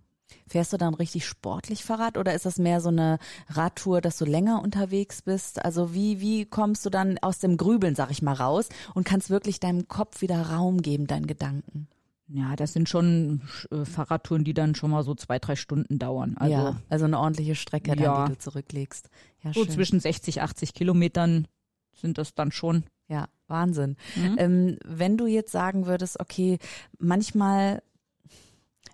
Fährst 0.49 0.73
du 0.73 0.77
dann 0.77 0.95
richtig 0.95 1.27
sportlich 1.27 1.85
Fahrrad 1.85 2.19
oder 2.19 2.35
ist 2.35 2.47
das 2.47 2.59
mehr 2.59 2.81
so 2.81 2.89
eine 2.89 3.19
Radtour, 3.49 4.01
dass 4.01 4.19
du 4.19 4.25
länger 4.25 4.63
unterwegs 4.63 5.23
bist? 5.23 5.65
Also 5.65 5.95
wie, 5.95 6.21
wie 6.21 6.45
kommst 6.45 6.85
du 6.85 6.91
dann 6.91 7.19
aus 7.19 7.39
dem 7.39 7.57
Grübeln, 7.57 7.95
sag 7.95 8.11
ich 8.11 8.23
mal, 8.23 8.33
raus 8.33 8.69
und 8.95 9.05
kannst 9.05 9.31
wirklich 9.31 9.61
deinem 9.61 9.89
Kopf 9.89 10.21
wieder 10.23 10.41
Raum 10.51 10.83
geben, 10.83 11.07
deinen 11.07 11.27
Gedanken? 11.27 11.89
ja, 12.29 12.57
das 12.57 12.73
sind 12.73 12.89
schon 12.89 13.43
äh, 13.71 13.85
Fahrradtouren, 13.85 14.43
die 14.43 14.53
dann 14.53 14.75
schon 14.75 14.91
mal 14.91 15.05
so 15.05 15.15
zwei, 15.15 15.39
drei 15.39 15.55
Stunden 15.55 16.01
dauern. 16.01 16.37
Also 16.37 16.53
ja, 16.53 16.81
also 16.89 17.05
eine 17.05 17.21
ordentliche 17.21 17.55
Strecke, 17.55 17.91
dann, 17.95 18.01
Ja. 18.03 18.27
die 18.27 18.33
du 18.33 18.39
zurücklegst. 18.39 19.09
Ja, 19.45 19.53
so 19.53 19.63
schön. 19.63 19.71
zwischen 19.73 20.01
60, 20.01 20.43
80 20.43 20.75
Kilometern 20.75 21.47
sind 21.93 22.19
das 22.19 22.35
dann 22.35 22.51
schon. 22.51 22.83
Ja, 23.07 23.29
Wahnsinn. 23.47 23.97
Mhm. 24.17 24.35
Ähm, 24.39 24.79
wenn 24.85 25.17
du 25.17 25.27
jetzt 25.29 25.53
sagen 25.53 25.87
würdest, 25.87 26.19
okay, 26.19 26.59
manchmal, 26.99 27.81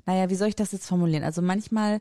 naja, 0.07 0.31
wie 0.31 0.35
soll 0.35 0.49
ich 0.49 0.57
das 0.57 0.73
jetzt 0.73 0.87
formulieren? 0.87 1.25
Also 1.25 1.43
manchmal, 1.43 2.01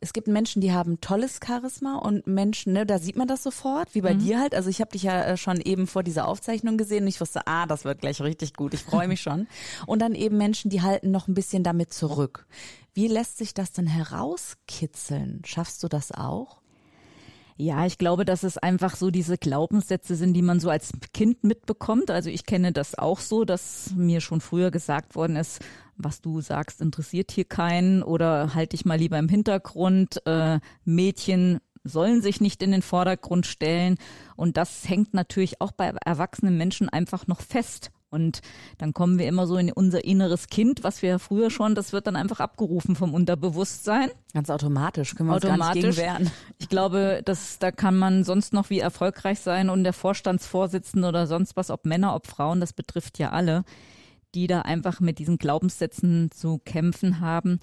es 0.00 0.12
gibt 0.12 0.26
Menschen, 0.26 0.60
die 0.60 0.72
haben 0.72 1.00
tolles 1.00 1.38
Charisma 1.44 1.98
und 1.98 2.26
Menschen, 2.26 2.72
ne, 2.72 2.86
da 2.86 2.98
sieht 2.98 3.16
man 3.16 3.28
das 3.28 3.42
sofort, 3.42 3.94
wie 3.94 4.00
bei 4.00 4.14
dir 4.14 4.40
halt. 4.40 4.54
Also 4.54 4.70
ich 4.70 4.80
habe 4.80 4.90
dich 4.90 5.02
ja 5.02 5.22
äh, 5.24 5.36
schon 5.36 5.60
eben 5.60 5.86
vor 5.86 6.02
dieser 6.02 6.26
Aufzeichnung 6.26 6.78
gesehen 6.78 7.02
und 7.02 7.08
ich 7.08 7.20
wusste, 7.20 7.46
ah, 7.46 7.66
das 7.66 7.84
wird 7.84 8.00
gleich 8.00 8.20
richtig 8.20 8.54
gut, 8.54 8.74
ich 8.74 8.82
freue 8.82 9.08
mich 9.08 9.20
schon. 9.22 9.46
Und 9.86 10.00
dann 10.00 10.14
eben 10.14 10.38
Menschen, 10.38 10.70
die 10.70 10.82
halten 10.82 11.10
noch 11.10 11.28
ein 11.28 11.34
bisschen 11.34 11.62
damit 11.62 11.92
zurück. 11.92 12.46
Wie 12.94 13.06
lässt 13.06 13.38
sich 13.38 13.54
das 13.54 13.72
denn 13.72 13.86
herauskitzeln? 13.86 15.42
Schaffst 15.44 15.82
du 15.82 15.88
das 15.88 16.12
auch? 16.12 16.61
Ja, 17.62 17.86
ich 17.86 17.96
glaube, 17.96 18.24
dass 18.24 18.42
es 18.42 18.58
einfach 18.58 18.96
so 18.96 19.12
diese 19.12 19.38
Glaubenssätze 19.38 20.16
sind, 20.16 20.34
die 20.34 20.42
man 20.42 20.58
so 20.58 20.68
als 20.68 20.90
Kind 21.14 21.44
mitbekommt. 21.44 22.10
Also 22.10 22.28
ich 22.28 22.44
kenne 22.44 22.72
das 22.72 22.98
auch 22.98 23.20
so, 23.20 23.44
dass 23.44 23.92
mir 23.94 24.20
schon 24.20 24.40
früher 24.40 24.72
gesagt 24.72 25.14
worden 25.14 25.36
ist, 25.36 25.60
was 25.96 26.20
du 26.20 26.40
sagst, 26.40 26.80
interessiert 26.80 27.30
hier 27.30 27.44
keinen 27.44 28.02
oder 28.02 28.56
halt 28.56 28.72
dich 28.72 28.84
mal 28.84 28.98
lieber 28.98 29.16
im 29.16 29.28
Hintergrund. 29.28 30.26
Äh, 30.26 30.58
Mädchen 30.84 31.60
sollen 31.84 32.20
sich 32.20 32.40
nicht 32.40 32.64
in 32.64 32.72
den 32.72 32.82
Vordergrund 32.82 33.46
stellen. 33.46 33.96
Und 34.34 34.56
das 34.56 34.88
hängt 34.88 35.14
natürlich 35.14 35.60
auch 35.60 35.70
bei 35.70 35.94
erwachsenen 36.04 36.58
Menschen 36.58 36.88
einfach 36.88 37.28
noch 37.28 37.42
fest. 37.42 37.92
Und 38.12 38.42
dann 38.76 38.92
kommen 38.92 39.18
wir 39.18 39.26
immer 39.26 39.46
so 39.46 39.56
in 39.56 39.72
unser 39.72 40.04
inneres 40.04 40.48
Kind, 40.48 40.84
was 40.84 41.00
wir 41.00 41.08
ja 41.08 41.18
früher 41.18 41.50
schon, 41.50 41.74
das 41.74 41.94
wird 41.94 42.06
dann 42.06 42.14
einfach 42.14 42.40
abgerufen 42.40 42.94
vom 42.94 43.14
Unterbewusstsein. 43.14 44.10
Ganz 44.34 44.50
automatisch, 44.50 45.14
können 45.14 45.30
wir 45.30 45.36
uns 45.36 45.44
gar 45.44 45.56
nicht 45.56 45.72
gegen 45.72 45.88
Automatisch. 45.88 46.30
Ich 46.58 46.68
glaube, 46.68 47.22
dass 47.24 47.58
da 47.58 47.72
kann 47.72 47.96
man 47.96 48.22
sonst 48.22 48.52
noch 48.52 48.68
wie 48.68 48.80
erfolgreich 48.80 49.40
sein 49.40 49.70
und 49.70 49.82
der 49.82 49.94
Vorstandsvorsitzende 49.94 51.08
oder 51.08 51.26
sonst 51.26 51.56
was, 51.56 51.70
ob 51.70 51.86
Männer, 51.86 52.14
ob 52.14 52.26
Frauen, 52.26 52.60
das 52.60 52.74
betrifft 52.74 53.18
ja 53.18 53.30
alle, 53.30 53.64
die 54.34 54.46
da 54.46 54.60
einfach 54.60 55.00
mit 55.00 55.18
diesen 55.18 55.38
Glaubenssätzen 55.38 56.30
zu 56.30 56.58
kämpfen 56.58 57.20
haben. 57.20 57.60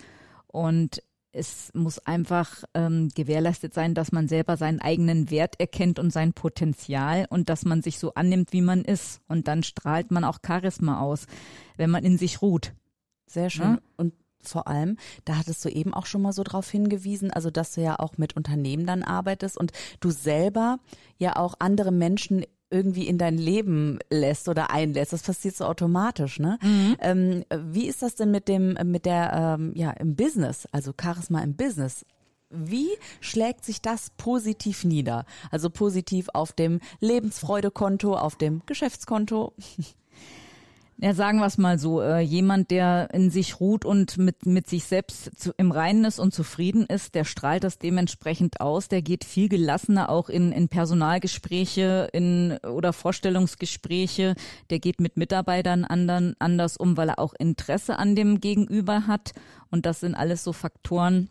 Und 0.48 1.04
es 1.32 1.72
muss 1.74 2.00
einfach 2.00 2.64
ähm, 2.74 3.10
gewährleistet 3.14 3.74
sein, 3.74 3.94
dass 3.94 4.12
man 4.12 4.28
selber 4.28 4.58
seinen 4.58 4.80
eigenen 4.80 5.30
Wert 5.30 5.60
erkennt 5.60 6.00
und 6.00 6.12
sein 6.12 6.34
Potenzial 6.34 7.28
und 7.30 7.50
dass 7.50 7.66
man 7.66 7.82
sich 7.82 8.00
so 8.00 8.14
annimmt, 8.16 8.52
wie 8.52 8.62
man 8.62 8.84
ist. 8.84 9.22
Und 9.28 9.48
dann 9.48 9.64
strahlt 9.64 10.12
man 10.12 10.24
auch 10.24 10.40
Charisma 10.46 11.00
aus, 11.00 11.28
wenn 11.78 11.92
man 11.92 12.04
in 12.04 12.18
sich 12.18 12.42
ruht. 12.42 12.74
Sehr 13.28 13.50
schön. 13.50 13.76
Ja. 13.76 13.80
Und 13.98 14.14
vor 14.42 14.68
allem, 14.68 14.98
da 15.26 15.36
hattest 15.36 15.64
du 15.66 15.70
eben 15.70 15.94
auch 15.94 16.06
schon 16.06 16.22
mal 16.22 16.34
so 16.34 16.44
drauf 16.44 16.70
hingewiesen, 16.70 17.30
also 17.30 17.52
dass 17.52 17.76
du 17.76 17.82
ja 17.82 18.00
auch 18.00 18.18
mit 18.18 18.36
Unternehmen 18.36 18.86
dann 18.86 19.04
arbeitest 19.04 19.58
und 19.58 19.72
du 20.00 20.12
selber 20.12 20.80
ja 21.18 21.36
auch 21.36 21.56
andere 21.60 21.92
Menschen 21.92 22.46
irgendwie 22.72 23.08
in 23.08 23.18
dein 23.18 23.38
Leben 23.38 24.00
lässt 24.10 24.48
oder 24.48 24.72
einlässt. 24.72 25.14
Das 25.14 25.24
passiert 25.24 25.56
so 25.56 25.66
automatisch, 25.66 26.40
ne? 26.40 26.58
Ähm, 27.00 27.44
wie 27.72 27.88
ist 27.88 28.02
das 28.02 28.16
denn 28.16 28.32
mit 28.32 28.48
dem, 28.48 28.78
mit 28.86 29.06
der, 29.06 29.58
ähm, 29.60 29.72
ja, 29.76 29.92
im 29.92 30.16
Business, 30.16 30.68
also 30.72 30.94
Charisma 31.00 31.42
im 31.42 31.56
Business? 31.56 32.06
Wie 32.52 32.90
schlägt 33.22 33.64
sich 33.64 33.82
das 33.82 34.10
positiv 34.18 34.84
nieder? 34.84 35.26
Also 35.52 35.70
positiv 35.70 36.30
auf 36.34 36.52
dem 36.52 36.80
Lebensfreudekonto, 37.00 38.16
auf 38.16 38.36
dem 38.36 38.62
Geschäftskonto? 38.66 39.54
Ja, 41.02 41.14
sagen 41.14 41.40
wir 41.40 41.46
es 41.46 41.58
mal 41.58 41.80
so, 41.80 42.02
äh, 42.02 42.20
jemand, 42.20 42.72
der 42.72 43.08
in 43.14 43.30
sich 43.30 43.62
ruht 43.62 43.86
und 43.86 44.18
mit, 44.18 44.46
mit 44.46 44.68
sich 44.68 44.84
selbst 44.84 45.32
zu, 45.40 45.54
im 45.56 45.72
Reinen 45.72 46.04
ist 46.04 46.20
und 46.20 46.34
zufrieden 46.34 46.86
ist, 46.88 47.16
der 47.16 47.24
strahlt 47.24 47.64
das 47.64 47.78
dementsprechend 47.78 48.60
aus, 48.60 48.90
der 48.90 49.02
geht 49.02 49.24
viel 49.24 49.48
gelassener 49.48 50.10
auch 50.10 50.28
in, 50.28 50.52
in 50.52 50.68
Personalgespräche 50.68 52.10
in, 52.12 52.58
oder 52.70 52.92
Vorstellungsgespräche, 52.92 54.36
der 54.72 54.80
geht 54.80 55.00
mit 55.00 55.16
Mitarbeitern 55.16 55.86
andern, 55.86 56.36
anders 56.38 56.76
um, 56.76 56.98
weil 56.98 57.08
er 57.08 57.20
auch 57.20 57.34
Interesse 57.40 57.98
an 57.98 58.18
dem 58.18 58.42
Gegenüber 58.42 59.08
hat. 59.08 59.32
Und 59.72 59.86
das 59.86 60.02
sind 60.02 60.16
alles 60.16 60.44
so 60.44 60.52
Faktoren, 60.52 61.30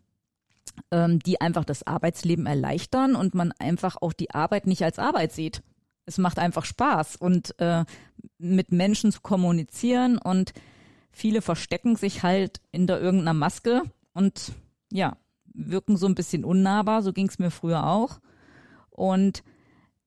ähm, 0.91 1.19
die 1.19 1.43
einfach 1.43 1.67
das 1.67 1.87
Arbeitsleben 1.87 2.47
erleichtern 2.47 3.15
und 3.15 3.35
man 3.35 3.53
einfach 3.59 3.99
auch 4.01 4.15
die 4.15 4.31
Arbeit 4.31 4.67
nicht 4.67 4.83
als 4.83 4.99
Arbeit 4.99 5.33
sieht. 5.33 5.63
Es 6.09 6.17
macht 6.17 6.39
einfach 6.39 6.65
Spaß 6.65 7.17
und 7.17 7.59
äh, 7.61 7.85
mit 8.39 8.73
Menschen 8.73 9.13
zu 9.13 9.21
kommunizieren 9.21 10.17
und 10.17 10.55
viele 11.11 11.43
verstecken 11.43 11.97
sich 11.97 12.23
halt 12.23 12.63
hinter 12.73 12.99
irgendeiner 12.99 13.35
Maske 13.35 13.83
und 14.15 14.53
ja, 14.91 15.19
wirken 15.45 15.99
so 15.99 16.07
ein 16.07 16.15
bisschen 16.15 16.47
unnahbar, 16.47 17.03
so 17.03 17.13
ging 17.13 17.29
es 17.29 17.39
mir 17.39 17.51
früher 17.51 17.87
auch. 17.87 18.21
Und 18.89 19.43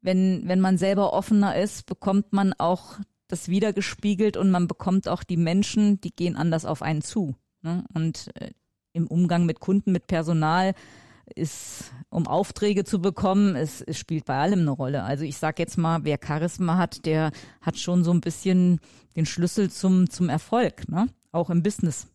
wenn, 0.01 0.41
wenn 0.47 0.59
man 0.59 0.79
selber 0.79 1.13
offener 1.13 1.55
ist, 1.55 1.85
bekommt 1.85 2.33
man 2.33 2.53
auch 2.53 2.99
das 3.27 3.47
wiedergespiegelt 3.47 4.37
und 4.37 4.49
man 4.49 4.67
bekommt 4.67 5.07
auch 5.07 5.23
die 5.23 5.37
Menschen, 5.37 6.01
die 6.01 6.15
gehen 6.15 6.35
anders 6.35 6.65
auf 6.65 6.81
einen 6.81 7.03
zu. 7.03 7.35
Ne? 7.61 7.85
Und 7.93 8.31
äh, 8.35 8.49
im 8.93 9.05
Umgang 9.05 9.45
mit 9.45 9.59
Kunden, 9.59 9.91
mit 9.91 10.07
Personal 10.07 10.73
ist, 11.35 11.91
um 12.09 12.27
Aufträge 12.27 12.83
zu 12.83 13.01
bekommen, 13.01 13.55
es, 13.55 13.81
es 13.81 13.97
spielt 13.97 14.25
bei 14.25 14.37
allem 14.37 14.61
eine 14.61 14.71
Rolle. 14.71 15.03
Also 15.03 15.23
ich 15.23 15.37
sag 15.37 15.59
jetzt 15.59 15.77
mal, 15.77 16.03
wer 16.03 16.19
Charisma 16.23 16.77
hat, 16.77 17.05
der 17.05 17.31
hat 17.61 17.77
schon 17.77 18.03
so 18.03 18.11
ein 18.11 18.21
bisschen 18.21 18.79
den 19.15 19.25
Schlüssel 19.25 19.69
zum, 19.69 20.09
zum 20.09 20.29
Erfolg, 20.29 20.87
ne? 20.89 21.07
auch 21.31 21.49
im 21.49 21.63
Business. 21.63 22.07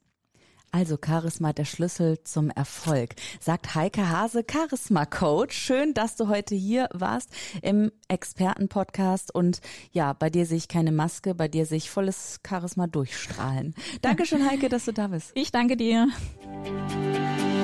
Also 0.72 0.98
Charisma 1.02 1.52
der 1.52 1.64
Schlüssel 1.64 2.22
zum 2.24 2.50
Erfolg, 2.50 3.14
sagt 3.40 3.74
Heike 3.74 4.10
Hase, 4.10 4.44
Charisma 4.50 5.06
Coach. 5.06 5.56
Schön, 5.56 5.94
dass 5.94 6.16
du 6.16 6.28
heute 6.28 6.54
hier 6.54 6.88
warst 6.92 7.30
im 7.62 7.90
Expertenpodcast 8.08 9.34
und 9.34 9.60
ja, 9.92 10.12
bei 10.12 10.28
dir 10.28 10.44
sehe 10.44 10.58
ich 10.58 10.68
keine 10.68 10.92
Maske, 10.92 11.34
bei 11.34 11.48
dir 11.48 11.64
sehe 11.64 11.78
ich 11.78 11.88
volles 11.88 12.40
Charisma 12.46 12.88
durchstrahlen. 12.88 13.74
Dankeschön, 14.02 14.46
Heike, 14.46 14.68
dass 14.68 14.84
du 14.84 14.92
da 14.92 15.08
bist. 15.08 15.30
Ich 15.34 15.50
danke 15.50 15.76
dir. 15.78 16.08